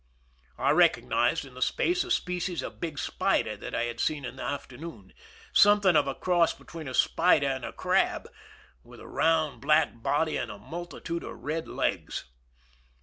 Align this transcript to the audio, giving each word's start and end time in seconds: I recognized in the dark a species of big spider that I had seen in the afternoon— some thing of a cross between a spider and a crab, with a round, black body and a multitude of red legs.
I 0.57 0.71
recognized 0.71 1.45
in 1.45 1.53
the 1.53 1.59
dark 1.61 1.95
a 2.03 2.09
species 2.09 2.63
of 2.63 2.79
big 2.81 2.97
spider 2.97 3.55
that 3.57 3.75
I 3.75 3.83
had 3.83 3.99
seen 3.99 4.25
in 4.25 4.37
the 4.37 4.43
afternoon— 4.43 5.13
some 5.53 5.79
thing 5.79 5.95
of 5.95 6.07
a 6.07 6.15
cross 6.15 6.53
between 6.55 6.87
a 6.87 6.93
spider 6.95 7.45
and 7.45 7.63
a 7.63 7.71
crab, 7.71 8.27
with 8.83 8.99
a 8.99 9.05
round, 9.07 9.61
black 9.61 10.01
body 10.01 10.37
and 10.37 10.49
a 10.49 10.57
multitude 10.57 11.23
of 11.23 11.37
red 11.37 11.67
legs. 11.67 12.25